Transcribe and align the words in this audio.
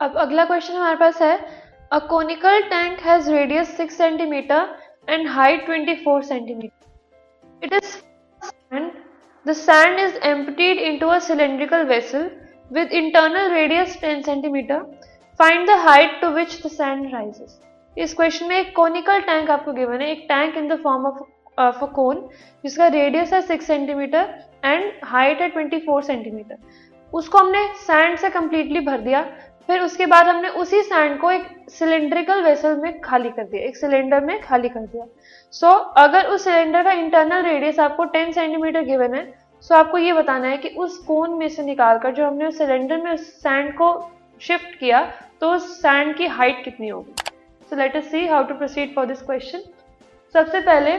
अब 0.00 0.16
अगला 0.16 0.44
क्वेश्चन 0.44 0.74
हमारे 0.74 0.96
पास 0.96 1.20
है 1.22 1.36
a 1.92 1.98
conical 2.08 2.60
tank 2.70 3.00
has 3.00 3.30
radius 3.30 3.76
6 3.80 3.90
centimetre 3.92 4.76
and 5.08 5.28
height 5.28 5.66
24 5.70 6.22
centimetre 6.24 7.64
it 7.64 7.72
is 7.72 7.96
sand. 8.70 8.92
The 9.46 9.54
sand 9.54 10.00
is 10.00 10.18
emptied 10.22 10.80
into 10.80 11.08
a 11.10 11.20
cylindrical 11.20 11.84
vessel 11.86 12.28
with 12.70 12.92
internal 12.92 13.50
radius 13.50 13.96
10 13.96 14.22
centimeter. 14.24 14.78
Find 15.40 15.68
the 15.68 15.78
height 15.78 16.20
to 16.20 16.30
which 16.30 16.60
the 16.62 16.70
sand 16.70 17.12
rises. 17.12 17.56
इस 17.96 18.14
question 18.14 18.48
में 18.48 18.56
एक 18.56 18.74
conical 18.76 19.20
tank 19.20 19.50
आपको 19.50 19.72
given 19.72 20.00
है, 20.00 20.10
एक 20.10 20.26
tank 20.28 20.56
in 20.56 20.68
the 20.68 20.78
form 20.82 21.06
of 21.06 21.22
of 21.58 21.84
a 21.84 21.86
cone 21.94 22.28
जिसका 22.64 22.86
radius 22.96 23.32
है 23.32 23.40
6 23.46 23.62
centimetre 23.62 24.34
and 24.64 24.92
height 25.04 25.40
है 25.40 25.50
24 25.54 26.02
centimetre 26.02 26.56
उसको 27.12 27.38
हमने 27.38 27.66
सैंड 27.76 28.18
से 28.18 28.28
कंप्लीटली 28.30 28.80
भर 28.86 29.00
दिया 29.00 29.22
फिर 29.68 29.80
उसके 29.80 30.06
बाद 30.06 30.28
हमने 30.28 30.48
उसी 30.58 30.82
सैंड 30.82 31.18
को 31.20 31.30
एक 31.30 31.48
सिलेंड्रिकल 31.70 32.42
वेसल 32.42 32.76
में 32.76 33.00
खाली 33.00 33.30
कर 33.30 33.44
दिया 33.44 33.62
एक 33.62 33.76
सिलेंडर 33.76 34.20
में 34.20 34.40
खाली 34.42 34.68
कर 34.68 34.80
दिया। 34.82 35.04
सो 35.54 35.66
so, 35.66 35.92
अगर 35.96 36.26
उस 36.26 36.44
सिलेंडर 36.44 36.82
का 36.82 36.92
इंटरनल 36.92 37.42
रेडियस 37.42 37.78
आपको 37.80 38.04
10 38.06 38.32
सेंटीमीटर 38.34 38.84
गिवन 38.84 39.14
है 39.14 39.24
सो 39.64 39.74
so 39.74 39.80
आपको 39.80 39.98
ये 39.98 40.12
बताना 40.12 40.48
है 40.48 40.56
कि 40.56 40.68
उस 40.78 40.96
कोन 40.98 41.34
में 41.38 41.48
से 41.48 41.62
निकालकर 41.62 42.12
जो 42.14 42.26
हमने 42.26 42.46
उस 42.46 42.58
सिलेंडर 42.58 43.02
में 43.02 43.12
उस 43.12 43.26
सैंड 43.42 43.72
को 43.74 43.90
शिफ्ट 44.40 44.78
किया 44.78 45.02
तो 45.40 45.50
उस 45.52 45.70
सैंड 45.82 46.16
की 46.16 46.26
हाइट 46.26 46.64
कितनी 46.64 46.88
होगी? 46.88 47.14
So 47.70 47.76
let 47.76 47.96
us 47.96 48.10
see 48.10 48.26
how 48.26 48.44
to 48.44 48.54
proceed 48.54 48.94
for 48.94 49.06
this 49.06 49.22
question 49.22 49.62
सबसे 50.34 50.60
पहले 50.60 50.96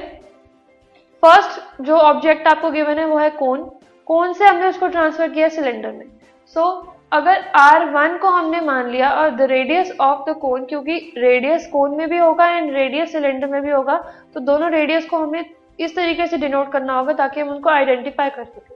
फ़र्स्ट 1.24 1.82
जो 1.82 1.98
ऑब्जेक्ट 1.98 2.48
आपको 2.48 2.72
गिवन 2.72 3.00
है 3.00 3.06
वो 3.06 3.18
है 3.18 3.30
कोन 3.30 3.70
कोन 4.08 4.34
से 4.34 4.46
हमने 4.46 4.68
उसको 4.68 4.88
ट्रांसफ़र 4.88 5.30
किया 5.30 5.48
सिलेंडर 5.50 5.92
में। 5.92 6.06
सो 6.54 6.62
so, 6.62 6.99
अगर 7.12 7.44
R1 7.58 8.18
को 8.22 8.30
हमने 8.30 8.60
मान 8.62 8.90
लिया 8.90 9.10
और 9.12 9.30
the 9.36 9.42
radius 9.52 9.92
of 10.02 10.30
the 10.30 10.36
cone 10.38 10.66
क्योंकि 10.66 10.98
रेडियस 11.18 11.66
कोन 11.68 11.96
में 11.98 12.10
भी 12.10 12.18
होगा 12.18 12.48
एंड 12.48 12.72
रेडियस 12.74 13.12
सिलेंडर 13.12 13.48
में 13.48 13.62
भी 13.62 13.70
होगा 13.70 13.98
तो 14.34 14.40
दोनों 14.40 14.70
रेडियस 14.72 15.06
को 15.06 15.18
हमें 15.18 15.46
इस 15.80 15.96
तरीके 15.96 16.28
से 16.28 16.38
डिनोट 16.38 16.72
करना 16.72 16.98
होगा 17.00 17.14
ताकि 17.14 17.42
हम 17.42 17.50
उनको 17.50 17.70
आइडेंटिफाई 17.70 18.30
कर 18.30 18.44
सकें। 18.46 18.76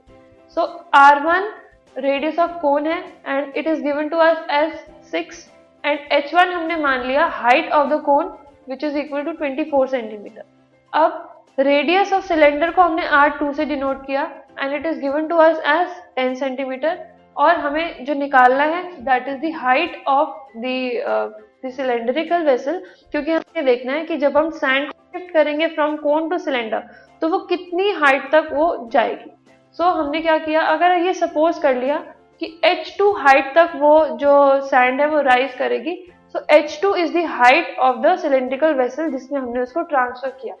So 0.56 0.62
R 0.94 1.20
one 1.20 1.48
radius 1.96 2.38
of 2.38 2.58
cone 2.60 2.86
है 2.86 2.98
and 3.26 3.52
it 3.56 3.66
is 3.66 3.82
given 3.82 4.08
to 4.08 4.16
us 4.18 4.44
as 4.52 4.72
six 5.12 5.48
and 5.84 5.98
H 6.12 6.34
one 6.34 6.52
हमने 6.52 6.76
मान 6.78 7.06
लिया 7.06 7.26
height 7.34 7.70
of 7.72 7.88
the 7.88 8.00
cone 8.02 8.36
which 8.68 8.84
is 8.84 8.98
equal 8.98 9.24
to 9.24 9.32
twenty 9.32 9.64
four 9.70 9.88
centimetre 9.88 10.44
अब 10.92 11.56
रेडियस 11.58 12.12
ऑफ़ 12.12 12.24
सिलेंडर 12.26 12.70
को 12.70 12.82
हमने 12.82 13.06
R 13.14 13.30
two 13.38 13.52
से 13.52 13.64
denote 13.64 14.06
किया 14.06 14.30
and 14.60 14.74
it 14.74 14.86
is 14.86 15.00
given 15.00 15.26
to 15.28 15.36
us 15.40 15.62
as 15.68 15.88
ten 16.16 16.34
centimetre 16.34 17.02
और 17.36 17.56
हमें 17.56 18.04
जो 18.04 18.14
निकालना 18.14 18.64
है 18.64 18.82
that 19.04 19.28
is 19.28 19.52
height 19.56 20.02
of 20.08 20.58
the 20.58 21.70
cylindrical 21.70 22.42
vessel 22.46 22.82
क्योंकि 23.12 23.32
हमें 23.32 23.64
देखना 23.64 23.92
है 23.92 24.04
कि 24.04 24.16
जब 24.16 24.36
हम 24.36 24.50
सैंड 24.52 24.90
शिफ्ट 24.90 25.32
करेंगे 25.32 25.66
फ्रॉम 25.68 25.96
कोन 25.96 26.28
टू 26.30 26.38
सिलेंडर 26.38 26.82
तो 27.22 27.28
वो 27.28 27.38
कितनी 27.46 27.90
हाइट 27.92 28.30
तक 28.32 28.48
वो 28.52 28.66
जाएगी। 28.92 29.30
सो 29.78 29.82
so, 29.82 29.90
हमने 29.90 30.20
क्या 30.20 30.36
किया? 30.38 30.60
अगर 30.62 30.98
ये 30.98 31.14
सपोज़ 31.14 31.60
कर 31.60 31.76
लिया 31.76 31.96
कि 32.40 32.60
H2 32.66 33.12
हाइट 33.18 33.54
तक 33.54 33.72
वो 33.76 34.06
जो 34.18 34.60
सैंड 34.66 35.00
है 35.00 35.06
वो 35.08 35.20
राइज 35.22 35.54
करेगी 35.54 35.94
so 36.34 36.40
H2 36.54 36.94
is 36.96 37.12
the 37.12 37.24
height 37.30 37.76
of 37.78 37.96
the 37.98 38.16
cylindrical 38.18 38.74
vessel 38.74 39.10
जिसमें 39.10 39.40
हमने 39.40 39.60
उसको 39.60 39.82
ट्रांसफ़र 39.84 40.30
किया। 40.42 40.54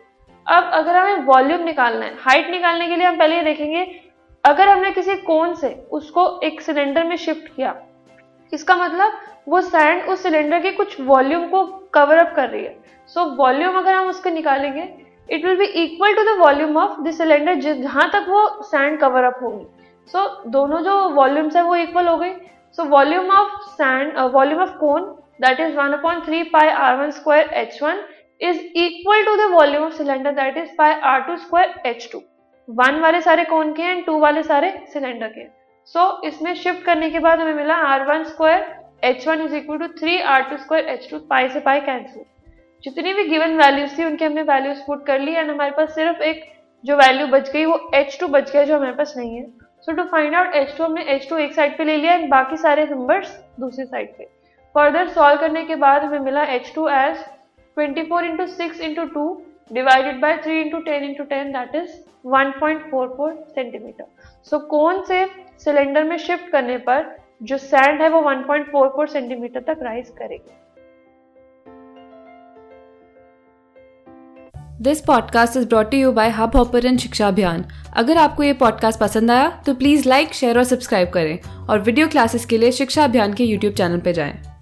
अब 0.46 0.70
अगर 0.74 0.96
हमें 0.96 1.24
वॉल्यूम 1.24 1.62
निकालना 1.64 2.06
है 2.06 2.14
हाइट 2.20 2.50
निकालने 2.50 2.88
के 2.88 2.96
लिए 2.96 3.06
हम 3.06 3.18
पहले 3.18 3.36
ये 3.36 3.42
देखेंगे 3.42 3.84
अगर 4.44 4.68
हमने 4.68 4.90
किसी 4.92 5.14
कोन 5.18 5.54
से 5.54 5.68
उसको 5.92 6.22
एक 6.44 6.60
सिलेंडर 6.60 7.04
में 7.04 7.16
शिफ्ट 7.16 7.48
किया 7.56 7.74
इसका 8.52 8.74
मतलब 8.76 9.12
वो 9.48 9.60
सैंड 9.60 10.02
उस 10.08 10.22
सिलेंडर 10.22 10.60
के 10.62 10.70
कुछ 10.72 11.00
वॉल्यूम 11.00 11.46
को 11.48 11.64
कवर 11.94 12.18
अप 12.18 12.32
कर 12.36 12.48
रही 12.48 12.64
है। 12.64 12.76
सो 13.08 13.20
so, 13.20 13.36
वॉल्यूम 13.38 13.76
अगर 13.78 13.94
हम 13.94 14.08
उसको 14.08 14.30
निकालेंगे 14.30 14.82
it 15.28 15.44
will 15.44 15.56
be 15.58 15.64
equal 15.84 16.14
to 16.14 16.22
the 16.24 16.38
volume 16.38 16.76
of 16.76 17.00
the 17.02 17.10
cylinder 17.12 17.54
जहाँ 17.60 18.08
तक 18.12 18.26
वो 18.28 18.46
सैंड 18.62 18.98
कवर 19.00 19.24
अप 19.24 19.38
होगी। 19.42 19.64
सो 20.10 20.18
so, 20.18 20.52
दोनों 20.52 20.80
जो 20.82 20.98
वॉल्यूम्स 21.10 21.56
है 21.56 21.62
वो 21.62 21.76
इक्वल 21.76 22.08
हो 22.08 22.16
गई। 22.16 22.32
So 22.78 22.84
volume 22.86 23.30
of 23.30 23.60
sand 23.70 24.18
volume 24.34 24.62
of 24.62 24.76
cone 24.78 25.04
that 25.40 25.60
is 25.60 25.76
one 25.76 25.92
upon 25.92 26.24
three 26.26 26.42
pi 26.50 26.68
R 26.68 26.96
one 26.96 27.10
square 27.12 27.50
H 27.54 27.82
one 27.82 28.04
is 28.40 28.60
equal 28.76 29.24
to 29.24 29.36
the 29.36 29.50
volume 29.52 29.84
of 29.84 29.92
cylinder 29.94 30.32
that 30.34 30.56
is 30.58 30.76
pi 30.78 30.94
R 31.04 31.20
two 31.22 31.36
square 31.36 31.80
H 31.86 32.08
two 32.12 32.22
one 32.68 33.00
वाले 33.00 33.20
सारे 33.20 33.44
कोन 33.44 33.72
के 33.72 33.82
and 33.82 34.04
to 34.06 34.18
वाले 34.18 34.42
सारे 34.42 34.72
cylinder 34.92 35.28
के 35.28 35.44
सो 35.94 36.00
so, 36.00 36.24
इसमें 36.24 36.54
shift 36.54 36.84
करने 36.84 37.10
के 37.10 37.18
बाद 37.18 37.40
हमें 37.40 37.54
मिला 37.54 37.74
R 37.86 38.04
one 38.06 38.24
square 38.24 38.64
H 39.04 39.26
one 39.28 39.40
is 39.40 39.54
equal 39.56 39.78
to 39.78 39.86
three 39.98 40.18
R 40.34 40.42
two 40.50 40.56
square 40.56 40.88
H 40.88 41.08
two 41.10 41.18
pi 41.30 41.48
से 41.48 41.60
पाई 41.60 41.80
कैंसिल 41.80 42.24
जितनी 42.84 43.12
भी 43.14 43.24
गिवन 43.24 43.56
वैल्यूज़ 43.56 43.98
थी 43.98 44.04
उनके 44.04 44.24
हमने 44.24 44.42
वैल्यूज़ 44.42 44.80
पुट 44.86 45.04
कर 45.06 45.20
ली 45.20 45.34
एंड 45.34 45.50
हमारे 45.50 45.70
पास 45.76 45.94
सिर्फ़ 45.94 46.22
एक 46.22 46.44
जो 46.84 46.96
वैल्यू 46.96 47.26
बच 47.26 47.50
गई 47.52 47.64
वो 47.64 47.78
एच 47.94 48.18
टू 48.20 48.28
बच 48.28 48.50
गया 48.52 48.64
जो 48.64 48.76
हमारे 48.76 48.92
पास 48.92 49.14
नहीं 49.16 49.36
है। 49.36 49.46
So 49.86 49.92
to 49.92 50.02
find 50.08 50.34
out 50.34 50.54
H 50.54 50.76
two 50.78 50.84
हमने 50.84 51.02
एच 51.14 51.28
टू 51.28 51.36
एक 51.38 51.54
साइड 51.54 51.76
पे 51.78 51.84
ले 51.84 51.96
लिया 51.96 52.14
एंड 52.14 52.28
बाकी 52.30 52.56
सारे 52.56 52.84
नंबर्स 52.86 53.38
दूसरी 53.60 53.84
साइड 53.84 54.16
पे। 54.18 54.24
फर्दर 54.74 55.08
सॉल्व 55.08 55.40
करने 55.40 55.64
के 55.64 55.76
बाद 55.76 56.02
हमें 56.04 56.18
मिला 56.20 56.44
H 56.54 56.72
two 56.74 56.88
as 56.88 57.24
twenty 57.76 58.02
four 58.02 58.24
into 58.24 58.46
six 58.46 58.80
into 58.80 59.04
two 59.14 59.26
divided 59.72 60.20
by 60.20 60.36
three 60.36 60.60
into 60.60 60.78
ten 60.78 61.04
into 61.04 61.24
ten 61.24 61.52
that 61.52 61.74
is 61.74 61.90
1.44 62.26 63.32
centimetre 63.54 64.04
so 64.44 64.58
cone 64.58 65.02
से 65.04 65.26
सिलेंडर 65.58 66.04
में 66.04 66.16
शिफ्ट 66.18 66.50
करने 66.50 66.76
पर 66.78 67.16
जो 67.42 67.58
सैंड 67.58 68.02
है 68.02 68.08
वो 68.08 68.20
1.44 68.22 69.06
सेंटीमीटर 69.06 69.60
तक 69.60 69.82
राइज 69.82 70.08
करेगी? 70.08 70.52
This 74.82 75.00
podcast 75.00 75.56
is 75.56 75.68
brought 75.68 75.94
you 75.94 76.12
by 76.12 76.30
Hubhopper 76.56 76.96
शिक्षा 76.96 77.28
अभियान 77.28 77.64
अगर 77.96 78.16
आपको 78.16 78.42
ये 78.42 78.52
पॉडकास्ट 78.52 79.00
पसंद 79.00 79.30
आया 79.30 79.62
तो 79.66 79.74
प्लीज़ 79.74 80.08
लाइक 80.08 80.34
शेयर 80.34 80.58
और 80.58 80.64
सब्सक्राइब 80.64 81.10
करें 81.10 81.66
और 81.68 81.80
वीडियो 81.80 82.08
क्लासेस 82.08 82.46
के 82.46 82.58
लिए 82.58 82.72
शिक्षा 82.72 83.04
अभियान 83.04 83.34
के 83.34 83.44
यूट्यूब 83.44 83.74
चैनल 83.74 84.00
पर 84.00 84.12
जाएँ। 84.12 84.53